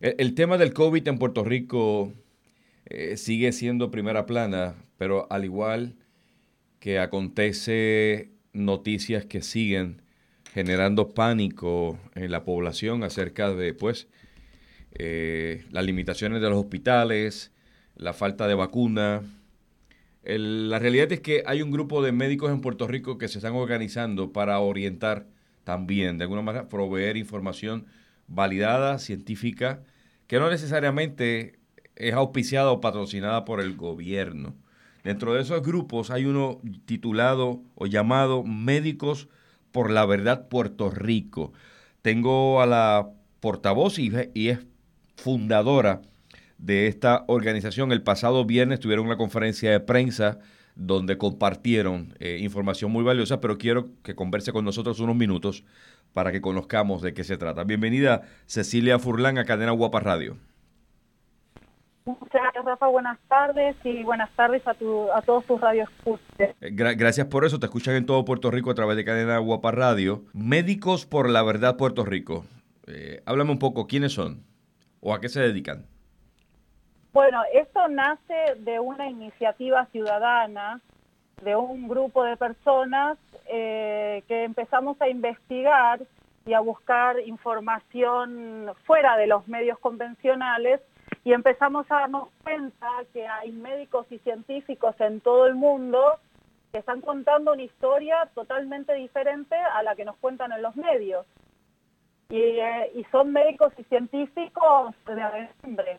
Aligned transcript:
El, 0.00 0.34
tema 0.34 0.58
del 0.58 0.74
COVID 0.74 1.08
en 1.08 1.18
Puerto 1.18 1.42
Rico 1.42 2.12
eh, 2.84 3.16
sigue 3.16 3.52
siendo 3.52 3.90
primera 3.90 4.26
plana, 4.26 4.74
pero 4.98 5.26
al 5.30 5.46
igual 5.46 5.96
que 6.80 6.98
acontece 6.98 8.30
noticias 8.52 9.24
que 9.24 9.40
siguen 9.40 10.02
generando 10.52 11.14
pánico 11.14 11.98
en 12.14 12.30
la 12.30 12.44
población 12.44 13.04
acerca 13.04 13.54
de 13.54 13.72
pues 13.72 14.08
eh, 14.98 15.64
las 15.70 15.84
limitaciones 15.86 16.42
de 16.42 16.50
los 16.50 16.58
hospitales, 16.58 17.52
la 17.94 18.12
falta 18.12 18.46
de 18.46 18.54
vacuna. 18.54 19.22
la 20.24 20.78
realidad 20.78 21.10
es 21.10 21.20
que 21.20 21.42
hay 21.46 21.62
un 21.62 21.70
grupo 21.70 22.02
de 22.02 22.12
médicos 22.12 22.50
en 22.50 22.60
Puerto 22.60 22.86
Rico 22.86 23.16
que 23.16 23.28
se 23.28 23.38
están 23.38 23.54
organizando 23.54 24.30
para 24.34 24.58
orientar 24.60 25.26
también, 25.64 26.18
de 26.18 26.24
alguna 26.24 26.42
manera, 26.42 26.68
proveer 26.68 27.16
información 27.16 27.86
validada, 28.28 28.98
científica, 28.98 29.82
que 30.26 30.38
no 30.38 30.50
necesariamente 30.50 31.58
es 31.96 32.14
auspiciada 32.14 32.70
o 32.70 32.80
patrocinada 32.80 33.44
por 33.44 33.60
el 33.60 33.76
gobierno. 33.76 34.54
Dentro 35.04 35.34
de 35.34 35.42
esos 35.42 35.62
grupos 35.62 36.10
hay 36.10 36.24
uno 36.24 36.60
titulado 36.84 37.62
o 37.74 37.86
llamado 37.86 38.42
Médicos 38.42 39.28
por 39.70 39.90
la 39.90 40.04
Verdad 40.04 40.48
Puerto 40.48 40.90
Rico. 40.90 41.52
Tengo 42.02 42.60
a 42.60 42.66
la 42.66 43.08
portavoz 43.40 43.98
y, 43.98 44.10
es 44.34 44.58
fundadora 45.16 46.02
de 46.58 46.88
esta 46.88 47.24
organización. 47.28 47.92
El 47.92 48.02
pasado 48.02 48.44
viernes 48.44 48.80
tuvieron 48.80 49.06
una 49.06 49.16
conferencia 49.16 49.70
de 49.70 49.80
prensa 49.80 50.38
donde 50.76 51.18
compartieron 51.18 52.14
eh, 52.20 52.38
información 52.40 52.92
muy 52.92 53.02
valiosa, 53.02 53.40
pero 53.40 53.58
quiero 53.58 53.88
que 54.04 54.14
converse 54.14 54.52
con 54.52 54.64
nosotros 54.64 55.00
unos 55.00 55.16
minutos 55.16 55.64
para 56.12 56.30
que 56.30 56.40
conozcamos 56.40 57.02
de 57.02 57.14
qué 57.14 57.24
se 57.24 57.36
trata. 57.36 57.64
Bienvenida 57.64 58.22
Cecilia 58.46 58.98
Furlán 58.98 59.38
a 59.38 59.44
Cadena 59.44 59.72
Guapa 59.72 60.00
Radio. 60.00 60.36
Muchas 62.04 62.40
gracias, 62.40 62.64
Rafa. 62.64 62.86
Buenas 62.86 63.18
tardes 63.26 63.74
y 63.82 64.04
buenas 64.04 64.30
tardes 64.36 64.62
a, 64.66 64.70
a 64.70 65.22
todos 65.22 65.44
tus 65.44 65.60
radios. 65.60 65.88
Eh, 66.38 66.54
gracias 66.70 67.26
por 67.26 67.44
eso. 67.44 67.58
Te 67.58 67.66
escuchan 67.66 67.96
en 67.96 68.06
todo 68.06 68.24
Puerto 68.24 68.50
Rico 68.52 68.70
a 68.70 68.74
través 68.74 68.96
de 68.96 69.04
Cadena 69.04 69.38
Guapa 69.38 69.72
Radio. 69.72 70.24
Médicos 70.32 71.04
por 71.04 71.28
la 71.28 71.42
Verdad 71.42 71.76
Puerto 71.76 72.04
Rico. 72.04 72.44
Eh, 72.86 73.22
háblame 73.26 73.50
un 73.50 73.58
poco, 73.58 73.88
¿quiénes 73.88 74.12
son 74.12 74.44
o 75.00 75.14
a 75.14 75.20
qué 75.20 75.28
se 75.28 75.40
dedican? 75.40 75.86
Bueno, 77.16 77.44
esto 77.50 77.88
nace 77.88 78.56
de 78.58 78.78
una 78.78 79.08
iniciativa 79.08 79.86
ciudadana 79.86 80.82
de 81.42 81.56
un 81.56 81.88
grupo 81.88 82.22
de 82.24 82.36
personas 82.36 83.16
eh, 83.46 84.22
que 84.28 84.44
empezamos 84.44 85.00
a 85.00 85.08
investigar 85.08 86.02
y 86.44 86.52
a 86.52 86.60
buscar 86.60 87.18
información 87.20 88.70
fuera 88.84 89.16
de 89.16 89.28
los 89.28 89.48
medios 89.48 89.78
convencionales 89.78 90.82
y 91.24 91.32
empezamos 91.32 91.90
a 91.90 92.00
darnos 92.00 92.28
cuenta 92.44 92.86
que 93.14 93.26
hay 93.26 93.50
médicos 93.50 94.06
y 94.10 94.18
científicos 94.18 94.94
en 94.98 95.22
todo 95.22 95.46
el 95.46 95.54
mundo 95.54 96.18
que 96.70 96.80
están 96.80 97.00
contando 97.00 97.54
una 97.54 97.62
historia 97.62 98.28
totalmente 98.34 98.92
diferente 98.92 99.56
a 99.56 99.82
la 99.82 99.96
que 99.96 100.04
nos 100.04 100.16
cuentan 100.18 100.52
en 100.52 100.60
los 100.60 100.76
medios. 100.76 101.24
Y, 102.28 102.36
eh, 102.36 103.06
son 103.10 103.32
médicos 103.32 103.72
y 103.78 103.84
científicos 103.84 104.94
de 105.06 105.48
nombre. 105.62 105.98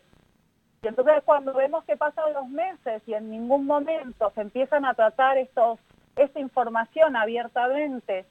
Y 0.82 0.88
entonces 0.88 1.22
cuando 1.24 1.52
vemos 1.54 1.84
que 1.84 1.96
pasan 1.96 2.32
los 2.32 2.48
meses 2.48 3.02
y 3.06 3.14
en 3.14 3.30
ningún 3.30 3.66
momento 3.66 4.30
se 4.34 4.42
empiezan 4.42 4.84
a 4.84 4.94
tratar 4.94 5.38
estos, 5.38 5.78
esta 6.16 6.38
información 6.38 7.16
abiertamente 7.16 8.26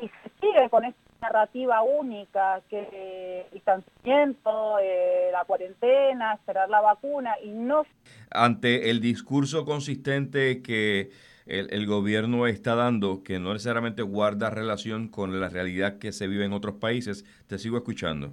y 0.00 0.08
se 0.08 0.30
sigue 0.40 0.68
con 0.68 0.84
esta 0.84 1.00
narrativa 1.22 1.82
única, 1.82 2.60
que 2.68 3.44
el 3.46 3.52
distanciamiento, 3.52 4.78
eh, 4.80 5.30
la 5.32 5.44
cuarentena, 5.44 6.34
esperar 6.34 6.68
la 6.68 6.80
vacuna 6.80 7.34
y 7.42 7.50
no... 7.50 7.86
Ante 8.30 8.90
el 8.90 9.00
discurso 9.00 9.64
consistente 9.64 10.62
que 10.62 11.10
el, 11.46 11.86
gobierno 11.86 12.46
está 12.46 12.74
dando, 12.74 13.22
que 13.22 13.38
no 13.38 13.52
necesariamente 13.52 14.02
guarda 14.02 14.50
relación 14.50 15.08
con 15.08 15.40
la 15.40 15.48
realidad 15.48 15.98
que 15.98 16.12
se 16.12 16.26
vive 16.26 16.44
en 16.44 16.52
otros 16.52 16.76
países, 16.76 17.24
te 17.46 17.58
sigo 17.58 17.76
escuchando. 17.76 18.32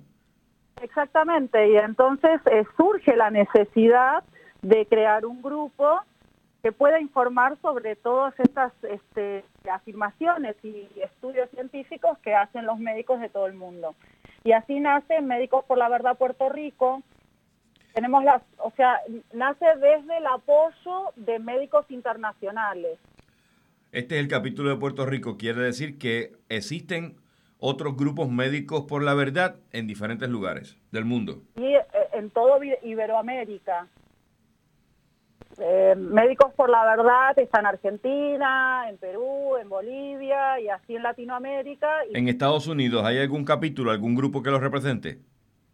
Exactamente, 0.81 1.69
y 1.69 1.77
entonces 1.77 2.39
eh, 2.51 2.63
surge 2.77 3.15
la 3.15 3.29
necesidad 3.29 4.23
de 4.61 4.85
crear 4.85 5.25
un 5.25 5.41
grupo 5.41 6.01
que 6.63 6.71
pueda 6.71 6.99
informar 6.99 7.57
sobre 7.61 7.95
todas 7.95 8.37
estas 8.39 8.73
este, 8.83 9.45
afirmaciones 9.71 10.55
y 10.63 10.87
estudios 11.01 11.49
científicos 11.51 12.17
que 12.19 12.35
hacen 12.35 12.65
los 12.65 12.79
médicos 12.79 13.21
de 13.21 13.29
todo 13.29 13.47
el 13.47 13.53
mundo. 13.53 13.95
Y 14.43 14.51
así 14.51 14.79
nace 14.79 15.21
Médicos 15.21 15.65
por 15.65 15.77
la 15.77 15.89
Verdad 15.89 16.17
Puerto 16.17 16.49
Rico. 16.49 17.01
Tenemos 17.93 18.23
las, 18.23 18.41
o 18.57 18.71
sea, 18.71 18.99
nace 19.33 19.65
desde 19.75 20.17
el 20.17 20.25
apoyo 20.27 21.11
de 21.15 21.39
médicos 21.39 21.85
internacionales. 21.89 22.99
Este 23.91 24.15
es 24.15 24.21
el 24.21 24.27
capítulo 24.27 24.69
de 24.69 24.75
Puerto 24.75 25.05
Rico. 25.05 25.37
Quiere 25.37 25.61
decir 25.61 25.97
que 25.97 26.33
existen 26.49 27.15
otros 27.59 27.95
grupos 27.95 28.29
médicos 28.29 28.85
por 28.85 29.03
la 29.03 29.13
verdad 29.13 29.57
en 29.71 29.87
diferentes 29.87 30.29
lugares 30.29 30.77
del 30.91 31.05
mundo. 31.05 31.41
Y 31.55 31.75
eh, 31.75 31.85
en 32.13 32.29
todo 32.31 32.59
Iberoamérica. 32.83 33.87
Eh, 35.57 35.95
Médicos 35.97 36.53
por 36.53 36.69
la 36.69 36.85
Verdad 36.85 37.37
está 37.37 37.59
en 37.59 37.65
Argentina, 37.65 38.85
en 38.87 38.97
Perú, 38.97 39.57
en 39.57 39.67
Bolivia 39.67 40.59
y 40.59 40.69
así 40.69 40.95
en 40.95 41.03
Latinoamérica. 41.03 42.03
¿En 42.13 42.29
Estados 42.29 42.67
Unidos 42.67 43.03
hay 43.03 43.19
algún 43.19 43.43
capítulo, 43.43 43.91
algún 43.91 44.15
grupo 44.15 44.41
que 44.41 44.51
los 44.51 44.61
represente? 44.61 45.19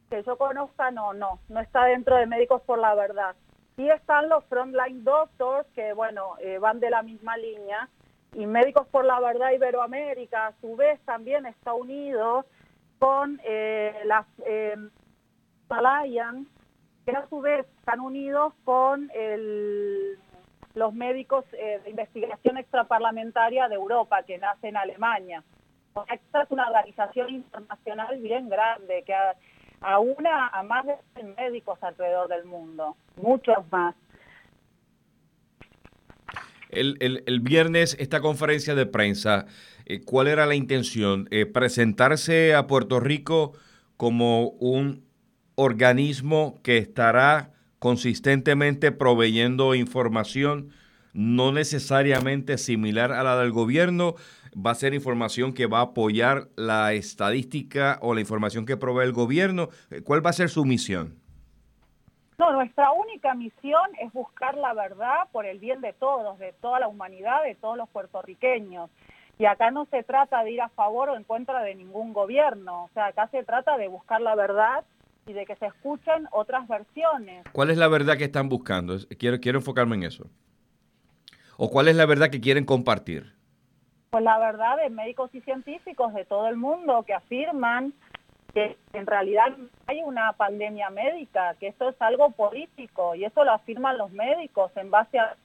Que 0.09 0.23
yo 0.23 0.37
conozca, 0.37 0.89
no, 0.89 1.13
no, 1.13 1.39
no 1.49 1.59
está 1.59 1.85
dentro 1.85 2.15
de 2.15 2.25
Médicos 2.25 2.63
por 2.63 2.79
la 2.79 2.95
Verdad. 2.95 3.35
Sí 3.75 3.87
están 3.89 4.29
los 4.29 4.43
Frontline 4.45 5.03
Doctors, 5.03 5.67
que 5.75 5.93
bueno, 5.93 6.35
eh, 6.41 6.57
van 6.57 6.79
de 6.79 6.89
la 6.89 7.03
misma 7.03 7.37
línea, 7.37 7.89
y 8.35 8.45
Médicos 8.45 8.87
por 8.87 9.05
la 9.05 9.19
Verdad 9.19 9.51
Iberoamérica, 9.51 10.47
a 10.47 10.53
su 10.59 10.75
vez, 10.75 10.99
también 11.05 11.45
está 11.45 11.73
unido 11.73 12.45
con 12.99 13.39
eh, 13.45 13.93
las 14.05 14.25
eh, 14.45 14.75
que 17.05 17.11
a 17.11 17.27
su 17.29 17.39
vez 17.41 17.65
están 17.79 17.99
unidos 17.99 18.53
con 18.63 19.09
los 20.73 20.93
médicos 20.93 21.45
eh, 21.53 21.79
de 21.83 21.89
investigación 21.89 22.57
extraparlamentaria 22.57 23.67
de 23.69 23.75
Europa, 23.75 24.23
que 24.23 24.37
nace 24.37 24.67
en 24.67 24.77
Alemania. 24.77 25.43
Esta 26.11 26.43
es 26.43 26.51
una 26.51 26.67
organización 26.67 27.29
internacional 27.29 28.17
bien 28.19 28.49
grande, 28.49 29.03
que 29.03 29.15
aúna 29.81 30.47
a 30.47 30.63
más 30.63 30.85
de 30.85 30.97
100 31.15 31.35
médicos 31.35 31.81
alrededor 31.81 32.27
del 32.27 32.43
mundo, 32.45 32.97
muchos 33.15 33.57
más. 33.71 33.95
El, 36.69 36.97
el, 37.25 37.39
viernes, 37.39 37.95
esta 37.99 38.21
conferencia 38.21 38.75
de 38.75 38.85
prensa, 38.85 39.45
eh, 39.85 40.01
¿cuál 40.01 40.27
era 40.27 40.45
la 40.45 40.55
intención? 40.55 41.27
Eh, 41.31 41.45
¿Presentarse 41.45 42.53
a 42.55 42.67
Puerto 42.67 42.99
Rico 42.99 43.53
como 43.97 44.49
un 44.49 45.05
organismo 45.55 46.59
que 46.63 46.77
estará 46.77 47.53
consistentemente 47.79 48.91
proveyendo 48.91 49.75
información 49.75 50.71
no 51.13 51.53
necesariamente 51.53 52.57
similar 52.57 53.13
a 53.13 53.23
la 53.23 53.39
del 53.39 53.51
gobierno, 53.51 54.15
va 54.53 54.71
a 54.71 54.75
ser 54.75 54.93
información 54.93 55.53
que 55.53 55.65
va 55.65 55.79
a 55.79 55.83
apoyar 55.83 56.49
la 56.57 56.93
estadística 56.93 57.99
o 58.01 58.13
la 58.13 58.19
información 58.19 58.65
que 58.65 58.75
provee 58.75 59.05
el 59.05 59.13
gobierno. 59.13 59.69
¿Cuál 60.03 60.25
va 60.25 60.31
a 60.31 60.33
ser 60.33 60.49
su 60.49 60.65
misión? 60.65 61.15
No, 62.37 62.51
nuestra 62.51 62.91
única 62.91 63.33
misión 63.33 63.81
es 64.01 64.11
buscar 64.11 64.55
la 64.55 64.73
verdad 64.73 65.27
por 65.31 65.45
el 65.45 65.59
bien 65.59 65.81
de 65.81 65.93
todos, 65.93 66.37
de 66.37 66.53
toda 66.53 66.79
la 66.79 66.87
humanidad, 66.87 67.43
de 67.43 67.55
todos 67.55 67.77
los 67.77 67.87
puertorriqueños. 67.89 68.89
Y 69.37 69.45
acá 69.45 69.71
no 69.71 69.85
se 69.85 70.03
trata 70.03 70.43
de 70.43 70.51
ir 70.51 70.61
a 70.61 70.69
favor 70.69 71.09
o 71.09 71.15
en 71.15 71.23
contra 71.23 71.61
de 71.61 71.75
ningún 71.75 72.13
gobierno, 72.13 72.85
o 72.85 72.89
sea, 72.93 73.07
acá 73.07 73.27
se 73.27 73.43
trata 73.43 73.77
de 73.77 73.89
buscar 73.89 74.21
la 74.21 74.35
verdad 74.35 74.85
y 75.27 75.33
de 75.33 75.45
que 75.45 75.55
se 75.55 75.65
escuchen 75.65 76.27
otras 76.31 76.67
versiones. 76.67 77.43
¿Cuál 77.51 77.69
es 77.69 77.77
la 77.77 77.87
verdad 77.87 78.17
que 78.17 78.25
están 78.25 78.47
buscando? 78.47 78.95
Quiero, 79.17 79.39
quiero 79.39 79.59
enfocarme 79.59 79.95
en 79.95 80.03
eso. 80.03 80.29
¿O 81.57 81.69
cuál 81.69 81.87
es 81.87 81.95
la 81.95 82.05
verdad 82.05 82.29
que 82.29 82.41
quieren 82.41 82.65
compartir? 82.65 83.33
Pues 84.11 84.23
la 84.23 84.37
verdad 84.39 84.77
de 84.77 84.89
médicos 84.89 85.33
y 85.33 85.41
científicos 85.41 86.13
de 86.13 86.25
todo 86.25 86.47
el 86.47 86.57
mundo 86.57 87.03
que 87.03 87.13
afirman 87.13 87.93
que 88.55 88.77
en 88.93 89.05
realidad 89.05 89.55
hay 89.85 90.01
una 90.01 90.33
pandemia 90.33 90.89
médica, 90.89 91.55
que 91.59 91.67
esto 91.67 91.89
es 91.89 91.95
algo 91.99 92.31
político 92.31 93.13
y 93.13 93.25
eso 93.25 93.43
lo 93.43 93.51
afirman 93.51 93.99
los 93.99 94.11
médicos 94.11 94.71
en 94.77 94.89
base 94.89 95.19
a... 95.19 95.35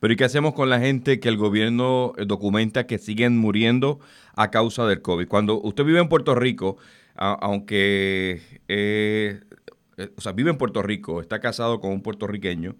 Pero 0.00 0.12
¿y 0.12 0.16
qué 0.16 0.24
hacemos 0.24 0.54
con 0.54 0.70
la 0.70 0.80
gente 0.80 1.20
que 1.20 1.28
el 1.28 1.36
gobierno 1.36 2.14
documenta 2.26 2.86
que 2.86 2.98
siguen 2.98 3.38
muriendo 3.38 4.00
a 4.34 4.50
causa 4.50 4.86
del 4.86 5.02
COVID? 5.02 5.28
Cuando 5.28 5.60
usted 5.60 5.84
vive 5.84 6.00
en 6.00 6.08
Puerto 6.08 6.34
Rico, 6.34 6.78
aunque 7.14 8.40
eh, 8.68 9.40
eh, 9.96 10.10
o 10.16 10.20
sea, 10.20 10.32
vive 10.32 10.50
en 10.50 10.58
Puerto 10.58 10.82
Rico, 10.82 11.20
está 11.20 11.40
casado 11.40 11.80
con 11.80 11.92
un 11.92 12.02
puertorriqueño. 12.02 12.74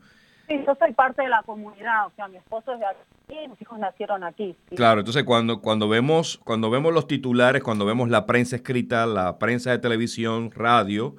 Sí, 0.46 0.62
yo 0.67 0.76
soy 0.79 0.93
parte 0.93 1.23
de 1.23 1.29
la 1.29 1.43
comunidad, 1.43 2.06
o 2.06 2.12
sea, 2.17 2.29
mi 2.29 2.37
esposo 2.37 2.75
es 2.75 2.81
de 2.81 2.87
aquí, 2.87 3.49
mis 3.49 3.61
hijos 3.62 3.79
nacieron 3.79 4.25
aquí. 4.25 4.55
Claro, 4.76 5.00
entonces 5.00 5.25
cuando, 5.25 5.62
cuando, 5.62 5.88
vemos, 5.88 6.38
cuando 6.44 6.69
vemos 6.69 6.93
los 6.93 7.06
titulares, 7.06 7.62
cuando 7.62 7.87
vemos 7.87 8.11
la 8.11 8.26
prensa 8.26 8.56
escrita, 8.56 9.06
la 9.06 9.38
prensa 9.38 9.70
de 9.70 9.79
televisión, 9.79 10.50
radio, 10.50 11.14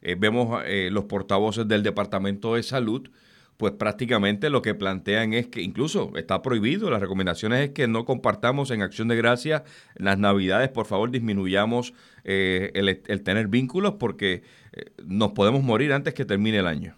eh, 0.00 0.14
vemos 0.16 0.62
eh, 0.64 0.90
los 0.92 1.04
portavoces 1.04 1.66
del 1.66 1.82
Departamento 1.82 2.54
de 2.54 2.62
Salud, 2.62 3.10
pues 3.56 3.72
prácticamente 3.72 4.48
lo 4.48 4.62
que 4.62 4.76
plantean 4.76 5.32
es 5.32 5.48
que 5.48 5.60
incluso 5.60 6.12
está 6.14 6.40
prohibido, 6.40 6.88
las 6.88 7.00
recomendaciones 7.00 7.60
es 7.60 7.70
que 7.70 7.88
no 7.88 8.04
compartamos 8.04 8.70
en 8.70 8.82
acción 8.82 9.08
de 9.08 9.16
gracia 9.16 9.64
las 9.96 10.18
navidades, 10.18 10.68
por 10.68 10.86
favor 10.86 11.10
disminuyamos 11.10 11.94
eh, 12.22 12.70
el, 12.74 13.02
el, 13.04 13.22
tener 13.24 13.48
vínculos 13.48 13.94
porque 13.98 14.44
nos 15.04 15.32
podemos 15.32 15.64
morir 15.64 15.92
antes 15.92 16.14
que 16.14 16.24
termine 16.24 16.58
el 16.58 16.68
año. 16.68 16.94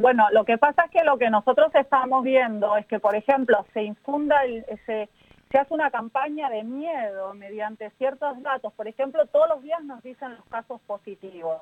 Bueno, 0.00 0.26
lo 0.32 0.46
que 0.46 0.56
pasa 0.56 0.86
es 0.86 0.90
que 0.90 1.04
lo 1.04 1.18
que 1.18 1.28
nosotros 1.28 1.70
estamos 1.74 2.24
viendo 2.24 2.74
es 2.78 2.86
que, 2.86 2.98
por 2.98 3.14
ejemplo, 3.14 3.66
se 3.74 3.82
infunda, 3.82 4.44
el, 4.44 4.64
se, 4.86 5.10
se 5.50 5.58
hace 5.58 5.74
una 5.74 5.90
campaña 5.90 6.48
de 6.48 6.64
miedo 6.64 7.34
mediante 7.34 7.90
ciertos 7.98 8.42
datos. 8.42 8.72
Por 8.72 8.88
ejemplo, 8.88 9.26
todos 9.26 9.46
los 9.50 9.62
días 9.62 9.84
nos 9.84 10.02
dicen 10.02 10.36
los 10.36 10.44
casos 10.46 10.80
positivos. 10.86 11.60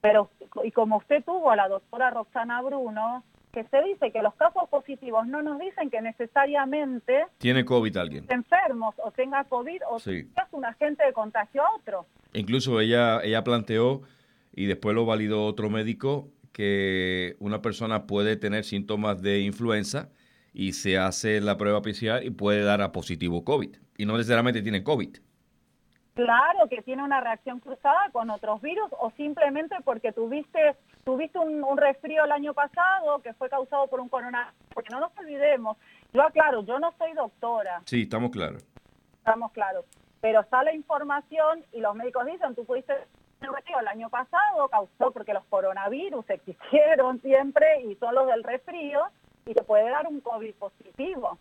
Pero, 0.00 0.30
y 0.62 0.70
como 0.70 0.98
usted 0.98 1.24
tuvo 1.24 1.50
a 1.50 1.56
la 1.56 1.66
doctora 1.66 2.10
Roxana 2.10 2.62
Bruno, 2.62 3.24
que 3.52 3.64
se 3.64 3.82
dice 3.82 4.12
que 4.12 4.22
los 4.22 4.34
casos 4.34 4.68
positivos 4.68 5.26
no 5.26 5.42
nos 5.42 5.58
dicen 5.58 5.90
que 5.90 6.00
necesariamente 6.00 7.26
tiene 7.38 7.64
COVID 7.64 7.96
alguien 7.96 8.26
enfermos 8.28 8.94
o 9.02 9.10
tenga 9.10 9.42
COVID 9.42 9.82
o 9.90 9.98
sí. 9.98 10.30
un 10.52 10.64
agente 10.64 11.04
de 11.04 11.12
contagio 11.12 11.66
a 11.66 11.74
otro. 11.74 12.06
Incluso 12.32 12.80
ella 12.80 13.20
ella 13.24 13.42
planteó 13.42 14.02
y 14.52 14.66
después 14.66 14.94
lo 14.94 15.04
validó 15.04 15.46
otro 15.46 15.68
médico 15.68 16.28
que 16.52 17.36
una 17.38 17.62
persona 17.62 18.06
puede 18.06 18.36
tener 18.36 18.64
síntomas 18.64 19.22
de 19.22 19.40
influenza 19.40 20.10
y 20.52 20.72
se 20.72 20.98
hace 20.98 21.40
la 21.40 21.56
prueba 21.56 21.82
PCR 21.82 22.24
y 22.24 22.30
puede 22.30 22.62
dar 22.62 22.82
a 22.82 22.92
positivo 22.92 23.44
COVID. 23.44 23.76
Y 23.96 24.06
no 24.06 24.16
necesariamente 24.16 24.62
tiene 24.62 24.82
COVID. 24.82 25.16
Claro 26.14 26.68
que 26.68 26.82
tiene 26.82 27.02
una 27.02 27.20
reacción 27.20 27.60
cruzada 27.60 28.10
con 28.12 28.30
otros 28.30 28.60
virus 28.60 28.90
o 28.98 29.10
simplemente 29.16 29.76
porque 29.84 30.12
tuviste 30.12 30.76
tuviste 31.04 31.38
un, 31.38 31.62
un 31.64 31.78
resfrío 31.78 32.24
el 32.24 32.32
año 32.32 32.52
pasado 32.52 33.22
que 33.22 33.32
fue 33.34 33.48
causado 33.48 33.86
por 33.86 34.00
un 34.00 34.08
coronavirus. 34.08 34.54
Porque 34.74 34.90
no 34.90 35.00
nos 35.00 35.16
olvidemos, 35.16 35.76
yo 36.12 36.22
aclaro, 36.22 36.64
yo 36.64 36.78
no 36.78 36.92
soy 36.98 37.12
doctora. 37.14 37.82
Sí, 37.86 38.02
estamos 38.02 38.30
claros. 38.30 38.64
Estamos 39.18 39.52
claros. 39.52 39.84
Pero 40.20 40.40
está 40.40 40.62
la 40.62 40.74
información 40.74 41.64
y 41.72 41.80
los 41.80 41.94
médicos 41.94 42.26
dicen, 42.26 42.54
tú 42.54 42.64
pudiste 42.64 42.92
el 43.80 43.88
año 43.88 44.10
pasado 44.10 44.68
causó 44.68 45.10
porque 45.12 45.34
los 45.34 45.44
coronavirus 45.46 46.28
existieron 46.30 47.20
siempre 47.20 47.82
y 47.82 47.94
son 47.96 48.14
los 48.14 48.26
del 48.26 48.44
resfrío 48.44 49.00
y 49.46 49.54
te 49.54 49.62
puede 49.62 49.88
dar 49.90 50.06
un 50.06 50.20
COVID 50.20 50.54
positivo. 50.54 51.38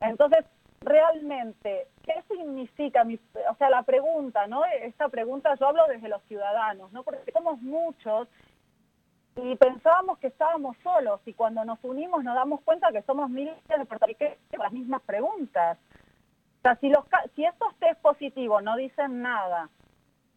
Entonces, 0.00 0.44
realmente, 0.80 1.88
¿qué 2.04 2.22
significa? 2.28 3.04
Mi, 3.04 3.18
o 3.50 3.54
sea, 3.56 3.70
la 3.70 3.82
pregunta, 3.82 4.46
¿no? 4.46 4.64
Esta 4.64 5.08
pregunta 5.08 5.54
yo 5.56 5.68
hablo 5.68 5.86
desde 5.88 6.08
los 6.08 6.22
ciudadanos, 6.24 6.92
¿no? 6.92 7.02
Porque 7.02 7.32
somos 7.32 7.60
muchos 7.60 8.28
y 9.36 9.54
pensábamos 9.56 10.18
que 10.18 10.28
estábamos 10.28 10.76
solos 10.82 11.20
y 11.26 11.34
cuando 11.34 11.64
nos 11.64 11.78
unimos 11.82 12.24
nos 12.24 12.34
damos 12.34 12.62
cuenta 12.62 12.92
que 12.92 13.02
somos 13.02 13.28
miles 13.28 13.54
de 13.68 13.84
puertorriqueños 13.84 14.38
las 14.58 14.72
mismas 14.72 15.02
preguntas. 15.02 15.78
O 16.58 16.62
sea, 16.62 16.76
si, 16.76 16.88
los, 16.88 17.04
si 17.34 17.44
estos 17.44 17.74
test 17.76 18.00
positivos 18.00 18.62
no 18.62 18.76
dicen 18.76 19.22
nada 19.22 19.68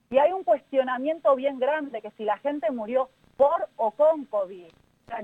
y 0.10 0.18
hay 0.18 0.32
un 0.32 0.44
cuestionamiento 0.44 1.36
bien 1.36 1.60
grande 1.60 2.02
que 2.02 2.12
si 2.12 2.24
la 2.24 2.38
gente 2.40 2.72
murió 2.72 3.10
por 3.38 3.70
o 3.76 3.92
con 3.92 4.26
COVID, 4.26 4.68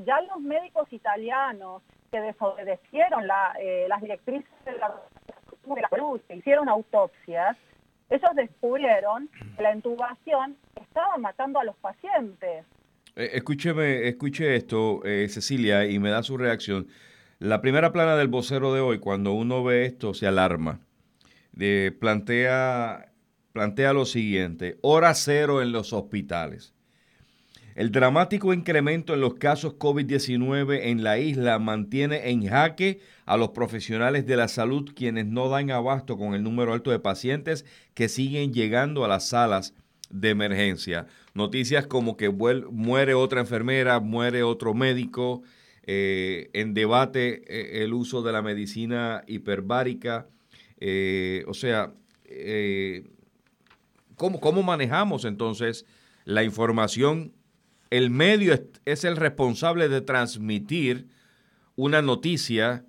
ya 0.06 0.22
los 0.22 0.42
médicos 0.42 0.92
italianos 0.92 1.82
que 2.12 2.22
desobedecieron 2.22 3.24
eh, 3.60 3.86
las 3.90 4.02
directrices 4.02 4.50
de 4.66 4.74
la, 4.74 4.96
de 5.76 5.82
la 5.82 5.90
salud, 5.90 6.22
que 6.28 6.36
hicieron 6.36 6.70
autopsias, 6.70 7.58
ellos 8.10 8.30
descubrieron 8.36 9.30
que 9.58 9.64
la 9.64 9.76
intubación 9.76 10.56
estaba 10.80 11.18
matando 11.18 11.60
a 11.60 11.64
los 11.64 11.76
pacientes. 11.78 12.66
Eh, 13.16 13.32
escúcheme, 13.34 14.08
escuche 14.08 14.56
esto, 14.56 15.04
eh, 15.04 15.28
Cecilia, 15.30 15.86
y 15.86 16.00
me 16.00 16.10
da 16.10 16.22
su 16.22 16.38
reacción. 16.38 16.88
La 17.40 17.62
primera 17.62 17.92
plana 17.92 18.16
del 18.16 18.28
vocero 18.28 18.74
de 18.74 18.82
hoy, 18.82 19.00
cuando 19.00 19.34
uno 19.34 19.64
ve 19.64 19.86
esto, 19.86 20.14
se 20.14 20.28
alarma. 20.28 20.80
plantea, 22.00 23.12
plantea 23.56 23.94
lo 23.94 24.06
siguiente, 24.06 24.78
hora 24.82 25.14
cero 25.14 25.62
en 25.62 25.72
los 25.72 25.94
hospitales. 25.94 26.74
El 27.74 27.90
dramático 27.90 28.54
incremento 28.54 29.14
en 29.14 29.22
los 29.22 29.36
casos 29.36 29.76
COVID-19 29.76 30.82
en 30.84 31.06
la 31.06 31.20
isla 31.20 31.58
mantiene 31.58 32.32
en 32.32 32.46
jaque 32.46 33.00
a 33.26 33.38
los 33.38 33.52
profesionales 33.52 34.26
de 34.26 34.36
la 34.36 34.50
salud 34.50 34.92
quienes 34.94 35.28
no 35.28 35.48
dan 35.48 35.72
abasto 35.72 36.18
con 36.18 36.34
el 36.34 36.44
número 36.44 36.74
alto 36.74 36.92
de 36.92 37.00
pacientes 37.00 37.64
que 37.94 38.10
siguen 38.10 38.54
llegando 38.54 39.06
a 39.06 39.08
las 39.08 39.30
salas 39.30 39.74
de 40.10 40.32
emergencia. 40.32 41.08
Noticias 41.34 41.88
como 41.88 42.18
que 42.18 42.30
muere 42.30 43.14
otra 43.14 43.40
enfermera, 43.40 44.02
muere 44.02 44.44
otro 44.44 44.74
médico, 44.74 45.44
eh, 45.84 46.50
en 46.52 46.74
debate 46.74 47.44
eh, 47.48 47.84
el 47.84 47.94
uso 47.94 48.22
de 48.22 48.34
la 48.34 48.42
medicina 48.42 49.24
hiperbárica, 49.28 50.28
eh, 50.78 51.46
o 51.48 51.54
sea, 51.54 51.94
¿cómo, 54.16 54.40
¿cómo 54.40 54.64
manejamos 54.64 55.26
entonces 55.26 55.86
la 56.26 56.44
información 56.44 57.34
el 57.90 58.10
medio 58.10 58.58
es, 58.86 59.04
el 59.04 59.16
responsable 59.16 59.90
de 59.90 60.02
transmitir 60.02 61.08
una 61.76 62.02
noticia 62.02 62.86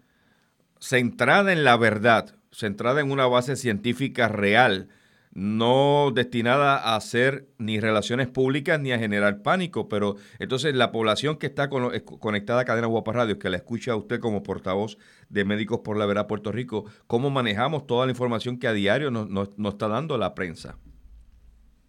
centrada 0.81 1.53
en 1.53 1.65
la 1.65 1.77
verdad, 1.77 2.35
centrada 2.51 3.01
en 3.01 3.11
una 3.11 3.27
base 3.27 3.57
científica 3.57 4.29
real, 4.29 4.89
no 5.33 6.13
destinada 6.15 6.79
a 6.79 6.97
hacer 6.97 7.47
ni 7.59 7.79
relaciones 7.79 8.27
públicas 8.27 8.81
ni 8.81 8.93
a 8.93 8.99
generar 8.99 9.43
pánico, 9.43 9.87
pero 9.89 10.17
entonces 10.39 10.75
la 10.75 10.93
población 10.93 11.37
que 11.37 11.47
está 11.47 11.69
conectada 11.69 12.63
a 12.63 12.65
Cadena 12.65 12.87
Guapa 12.87 13.13
Radio, 13.13 13.39
que 13.39 13.51
la 13.51 13.59
escucha 13.59 13.93
a 13.93 13.97
usted 13.97 14.19
como 14.19 14.43
portavoz 14.43 14.97
de 15.29 15.45
Médicos 15.45 15.81
por 15.85 15.99
la 15.99 16.07
Verdad 16.07 16.27
Puerto 16.27 16.53
Rico, 16.53 16.87
¿cómo 17.07 17.29
manejamos 17.29 17.87
toda 17.87 18.07
la 18.07 18.13
información 18.13 18.59
que 18.59 18.67
a 18.67 18.73
diario 18.73 19.11
nos 19.11 19.51
está 19.75 19.89
dando 19.89 20.17
la 20.17 20.35
prensa? 20.35 20.79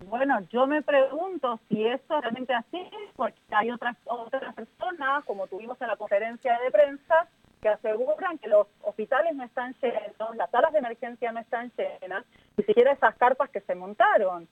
Bueno, 0.06 0.40
yo 0.50 0.68
me 0.68 0.82
pregunto 0.82 1.60
si 1.68 1.86
esto 1.86 2.18
es 2.18 2.22
realmente 2.22 2.54
así, 2.54 2.90
porque 3.16 3.40
hay 3.50 3.72
otras 3.72 3.98
otras 4.06 4.54
personas, 4.54 5.26
como 5.26 5.48
tuvimos 5.48 5.80
en 5.82 5.88
la 5.88 5.98
conferencia 5.98 6.60
de 6.60 6.72
prensa, 6.72 7.28
que 7.62 7.70
aseguran 7.70 8.38
que 8.38 8.48
los 8.48 8.68
hospitales 8.84 9.36
no 9.36 9.44
están 9.44 9.76
llenos, 9.82 10.36
las 10.36 10.50
salas 10.52 10.72
de 10.72 10.80
emergencia 10.80 11.32
no 11.32 11.40
están 11.40 11.72
llenas, 11.76 12.26
ni 12.56 12.64
siquiera 12.64 12.92
esas 12.92 13.16
carpas 13.16 13.50
que 13.50 13.62
se 13.62 13.74
montaron. 13.74 14.48